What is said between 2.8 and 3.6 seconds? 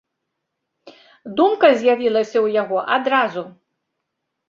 адразу.